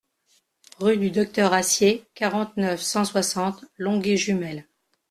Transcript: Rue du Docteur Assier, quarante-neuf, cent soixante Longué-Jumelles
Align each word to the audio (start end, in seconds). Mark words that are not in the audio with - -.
Rue 0.79 0.97
du 0.97 1.11
Docteur 1.11 1.53
Assier, 1.53 2.07
quarante-neuf, 2.15 2.81
cent 2.81 3.05
soixante 3.05 3.63
Longué-Jumelles 3.77 4.65